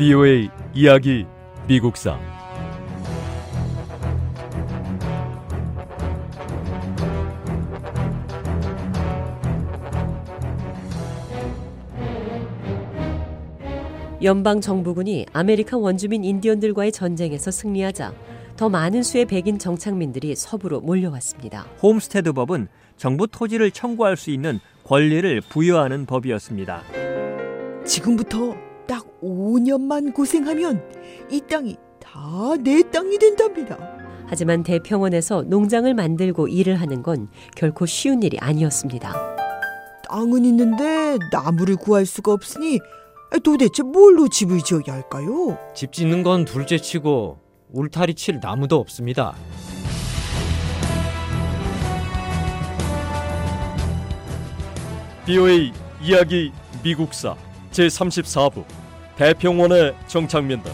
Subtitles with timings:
[0.00, 1.26] VOA 이야기
[1.68, 2.18] 미국사
[14.22, 18.14] 연방 정부군이 아메리카 원주민 인디언들과의 전쟁에서 승리하자
[18.56, 21.66] 더 많은 수의 백인 정착민들이 서부로 몰려왔습니다.
[21.82, 26.84] 홈스테드 법은 정부 토지를 청구할 수 있는 권리를 부여하는 법이었습니다.
[27.84, 30.82] 지금부터 딱 5년만 고생하면
[31.30, 33.78] 이 땅이 다 내 땅이 된답니다.
[34.26, 39.14] 하지만 대평원에서 농장을 만들고 일을 하는 건 결코 쉬운 일이 아니었습니다.
[40.08, 42.80] 땅은 있는데 나무를 구할 수가 없으니
[43.44, 45.56] 도대체 뭘로 집을 지어야 할까요?
[45.72, 47.38] 집 짓는 건 둘째 치고
[47.72, 49.36] 울타리 칠 나무도 없습니다.
[55.26, 55.72] VOA
[56.02, 56.50] 이야기
[56.82, 57.36] 미국사
[57.70, 58.79] 제34부
[59.20, 60.72] 대평원의 정착민들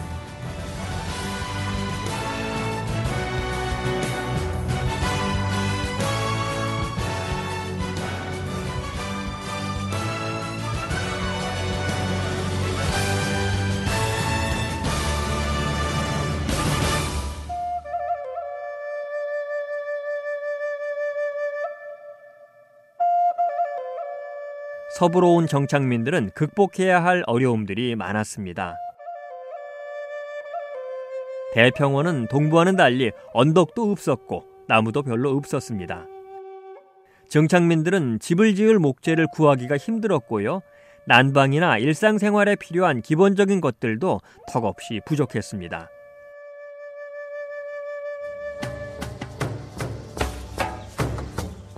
[24.97, 28.77] 서부로 온 정착민들은 극복해야 할 어려움들이 많았습니다.
[31.53, 36.07] 대평원은 동부와는 달리 언덕도 없었고 나무도 별로 없었습니다.
[37.29, 40.63] 정착민들은 집을 지을 목재를 구하기가 힘들었고요.
[41.07, 45.91] 난방이나 일상생활에 필요한 기본적인 것들도 턱없이 부족했습니다.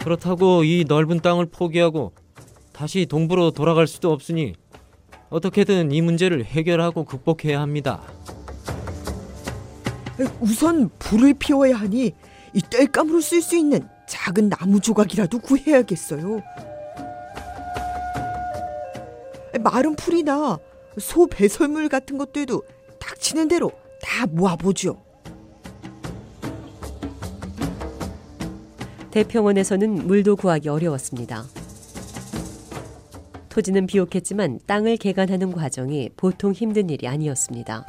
[0.04, 2.12] 그렇다고 이 넓은 땅을 포기하고
[2.78, 4.54] 다시 동부로 돌아갈 수도 없으니
[5.30, 8.00] 어떻게든 이 문제를 해결하고 극복해야 합니다.
[10.38, 12.12] 우선 불을 피워야 하니
[12.54, 16.40] 이 땔감으로 쓸 수 있는 작은 나무 조각이라도 구해야겠어요.
[19.60, 20.60] 마른 풀이나
[21.00, 22.62] 소 배설물 같은 것들도
[23.00, 25.02] 닥치는 대로 다 모아보죠.
[29.10, 31.44] 대평원에서는 물도 구하기 어려웠습니다.
[33.48, 37.86] 토지는 비옥했지만 땅을 개간하는 과정이 보통 힘든 일이 아니었습니다.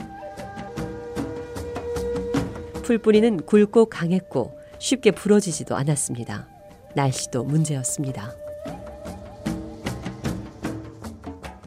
[2.84, 6.48] 풀뿌리는 굵고 강했고 쉽게 부러지지도 않았습니다.
[6.96, 8.34] 날씨도 문제였습니다.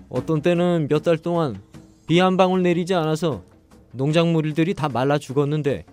[0.09, 1.61] 어떤 때는 몇 달 동안
[2.07, 3.43] 비 한 방울 내리지 않아서
[3.93, 5.85] 농작물들이 다 말라 죽었는데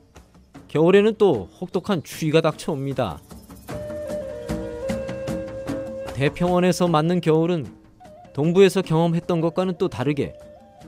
[0.67, 3.19] 겨울에는 또 혹독한 추위가 닥쳐옵니다.
[6.15, 7.65] 대평원에서 맞는 겨울은
[8.33, 10.33] 동부에서 경험했던 것과는 또 다르게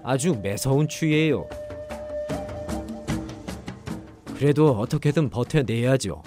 [0.03, 1.47] 아주 매서운 추위예요.
[4.35, 6.23] 그래도 어떻게든 버텨내야죠.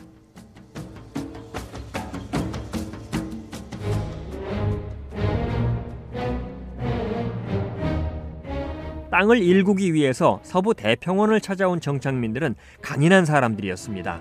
[9.11, 14.21] 땅을 일구기 위해서 서부 대평원을 찾아온 정착민들은 강인한 사람들이었습니다.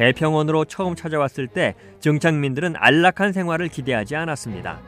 [0.00, 4.80] 대평원으로 처음 찾아왔을 때 정착민들은 안락한 생활을 기대하지 않았습니다.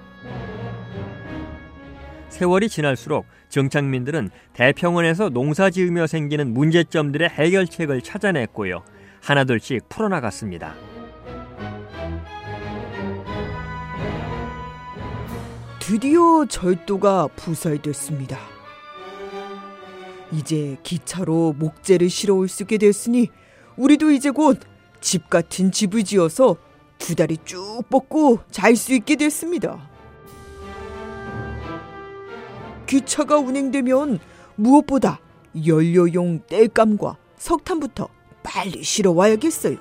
[2.31, 8.85] 세월이 지날수록 정착민들은 대평원에서 농사 지으며 생기는 문제점들의 해결책을 찾아냈고요.
[9.21, 10.75] 하나둘씩 풀어나갔습니다.
[15.79, 18.39] 드디어 절도가 부살됐습니다.
[20.33, 23.29] 이제 기차로 목재를 실어 올 수 있게 됐으니
[23.77, 24.59] 우리도 이제 곧
[25.03, 26.57] 집 같은 집을 지어서
[26.97, 29.91] 두 다리 쭉 뻗고 잘 수 있게 됐습니다.
[32.87, 34.21] 기차가 운행되면
[34.55, 35.21] 무엇보다
[35.67, 38.09] 연료용 땔감과 석탄부터
[38.43, 39.77] 빨리 실어 와야겠어요.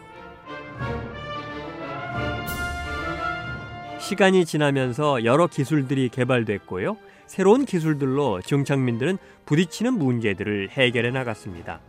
[4.00, 6.98] 시간이 지나면서 여러 기술들이 개발됐고요.
[7.28, 11.80] 새로운 기술들로 정착민들은 부딪히는 문제들을 해결해 나갔습니다.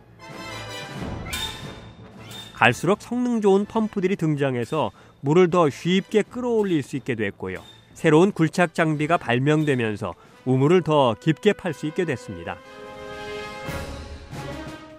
[2.53, 4.91] 갈수록 성능 좋은 펌프들이 등장해서
[5.21, 7.57] 물을 더 쉽게 끌어올릴 수 있게 됐고요.
[7.93, 10.13] 새로운 굴착 장비가 발명되면서
[10.45, 12.57] 우물을 더 깊게 팔 수 있게 됐습니다.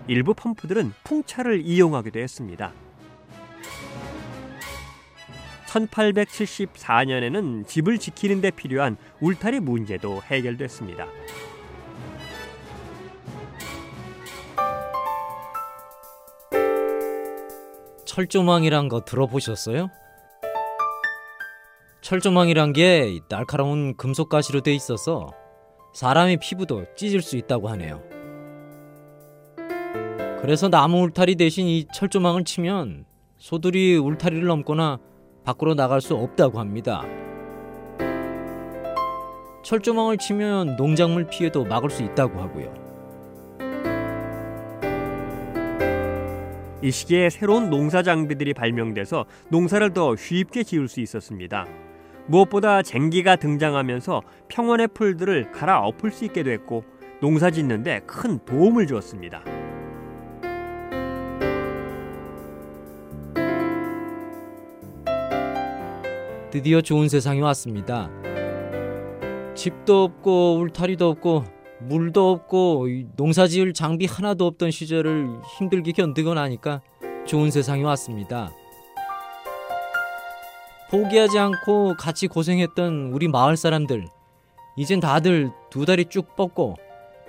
[0.06, 2.72] 일부 펌프들은 풍차를 이용하기도 했습니다.
[5.66, 11.06] 1874년에는 집을 지키는 데 필요한 울타리 문제도 해결됐습니다.
[18.14, 19.90] 철조망이란 거 들어보셨어요?
[22.00, 25.32] 철조망이란 게 날카로운 금속 가시로 돼 있어서
[25.94, 28.00] 사람의 피부도 찢을 수 있다고 하네요.
[30.40, 33.05] 그래서 나무 울타리 대신 이 철조망을 치면
[33.37, 35.00] 소들이 울타리를 넘거나
[35.43, 37.02] 밖으로 나갈 수 없다고 합니다.
[39.64, 42.83] 철조망을 치면 농작물 피해도 막을 수 있다고 하고요.
[46.84, 51.66] 이 시기에 새로운 농사 장비들이 발명돼서 농사를 더 쉽게 지을 수 있었습니다.
[52.26, 56.84] 무엇보다 쟁기가 등장하면서 평원의 풀들을 갈아엎을 수 있게 됐고
[57.22, 59.42] 농사 짓는데 큰 도움을 주었습니다.
[66.50, 68.10] 드디어 좋은 세상이 왔습니다.
[69.54, 71.53] 집도 없고 울타리도 없고
[71.86, 76.81] 물도 없고 농사 지을 장비 하나도 없던 시절을 힘들게 견디고 나니까
[77.26, 78.50] 좋은 세상이 왔습니다.
[80.90, 84.06] 포기하지 않고 같이 고생했던 우리 마을 사람들
[84.76, 86.76] 이젠 다들 두 다리 쭉 뻗고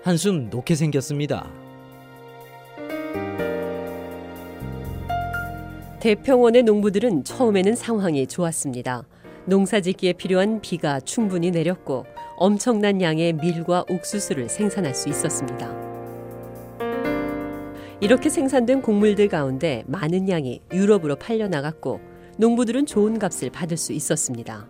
[0.04, 1.50] 한숨 놓게 생겼습니다.
[6.00, 9.04] 대평원의 농부들은 처음에는 상황이 좋았습니다.
[9.48, 12.06] 농사 짓기에 필요한 비가 충분히 내렸고
[12.36, 15.86] 엄청난 양의 밀과 옥수수를 생산할 수 있었습니다.
[18.02, 22.02] 이렇게 생산된 곡물들 가운데 많은 양이 유럽으로 팔려 나갔고
[22.38, 24.68] 농부들은 좋은 값을 받을 수 있었습니다.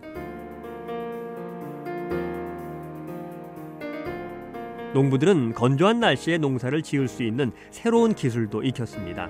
[4.94, 9.30] 농부들은 건조한 날씨에 농사를 지을 수 있는 새로운 기술도 익혔습니다.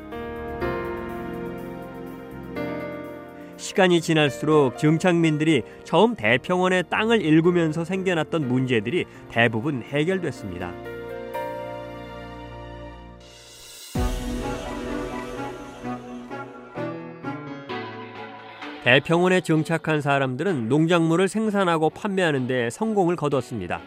[3.75, 10.72] 시간이 지날수록 정착민들이 처음 대평원의 땅을 일구면서 생겨났던 문제들이 대부분 해결됐습니다.
[18.86, 23.81] 대평원에 정착한 사람들은 농작물을 생산하고 판매하는 데 성공을 거뒀습니다.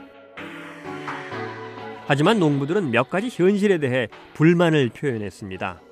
[2.07, 5.88] 하지만 농부들은 몇 가지 현실에 대해 불만을 표현했습니다.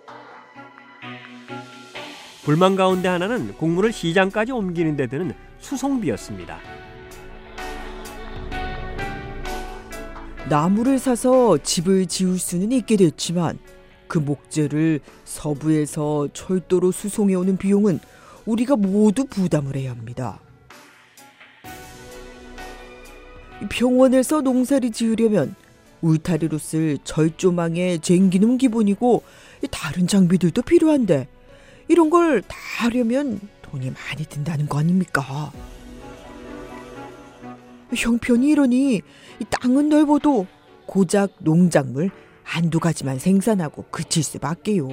[2.46, 6.60] 불만 가운데 하나는 곡물을 시장까지 옮기는 데 드는 수송비였습니다.
[10.48, 13.58] 나무를 사서 집을 지을 수는 있게 됐지만
[14.06, 17.98] 그 목재를 서부에서 철도로 수송해 오는 비용은
[18.44, 20.38] 우리가 모두 부담을 해야 합니다.
[23.68, 25.56] 병원에서 농사를 지으려면
[26.00, 29.24] 울타리로 쓸 절조망에 쟁기는 기본이고
[29.72, 31.26] 다른 장비들도 필요한데
[31.88, 35.52] 이런 걸 다 하려면 돈이 많이 든다는 거 아닙니까?
[37.94, 39.02] 형편이 이러니
[39.50, 40.46] 땅은 넓어도
[40.86, 42.10] 고작 농작물
[42.42, 44.88] 한두 가지만 생산하고 그칠 수밖에요.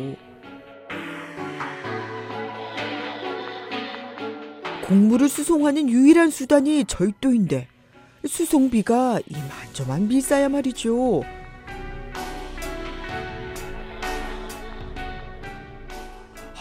[4.88, 7.68] 곡물을 수송하는 유일한 수단이 절도인데
[8.28, 11.24] 수송비가 이만저만 비싸야 말이죠.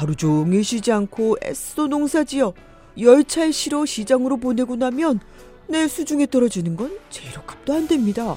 [0.03, 2.55] 하루 종일 쉬지 않고 애써 농사지어
[2.99, 5.21] 열차에 실어 시장으로 보내고 나면
[5.69, 8.37] 내 수중에 떨어지는 건 재료값도 안 됩니다.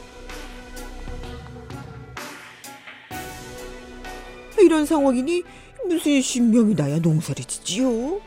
[4.61, 5.41] 이런 상황이니
[5.87, 8.21] 무슨 신명이 나야 농사를 짓지요?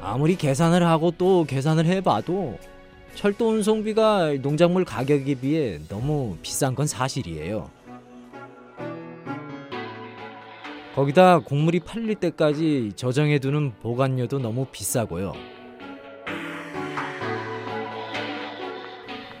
[0.00, 2.58] 아무리 계산을 하고 또 계산을 해봐도
[3.14, 7.70] 철도 운송비가 농작물 가격에 비해 너무 비싼 건 사실이에요.
[11.00, 15.32] 거기다 곡물이 팔릴 때까지 저장해두는 보관료도 너무 비싸고요.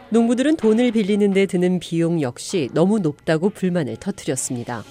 [0.08, 4.84] 농부들은 돈을 빌리는 데 드는 비용 역시 너무 높다고 불만을 터뜨렸습니다.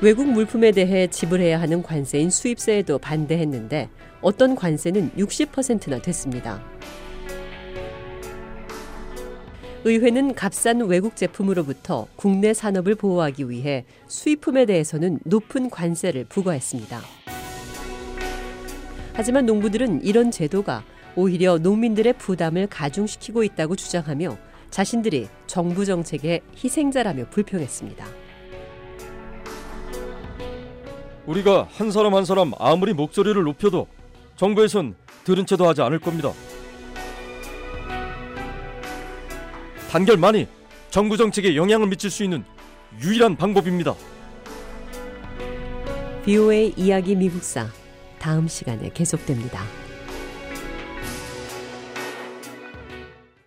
[0.00, 3.90] 외국 물품에 대해 지불해야 하는 관세인 수입세에도 반대했는데
[4.22, 6.64] 어떤 관세는 60%나 됐습니다.
[9.82, 17.00] 의회는 값싼 외국 제품으로부터 국내 산업을 보호하기 위해 수입품에 대해서는 높은 관세를 부과했습니다.
[19.14, 20.84] 하지만 농부들은 이런 제도가
[21.16, 24.36] 오히려 농민들의 부담을 가중시키고 있다고 주장하며
[24.70, 28.06] 자신들이 정부 정책의 희생자라며 불평했습니다.
[31.26, 33.86] 우리가 한 사람 한 사람 아무리 목소리를 높여도
[34.36, 34.94] 정부에선
[35.24, 36.32] 들은 채도 하지 않을 겁니다.
[39.90, 40.46] 단결만이
[40.90, 42.44] 정부 정책에 영향을 미칠 수 있는
[43.02, 43.96] 유일한 방법입니다.
[46.24, 47.66] BOA 이야기 미국사
[48.20, 49.79] 다음 시간에 계속됩니다.